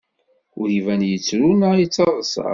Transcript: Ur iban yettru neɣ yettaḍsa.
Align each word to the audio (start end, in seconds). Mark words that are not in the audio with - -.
Ur 0.59 0.67
iban 0.77 1.01
yettru 1.09 1.51
neɣ 1.53 1.73
yettaḍsa. 1.77 2.47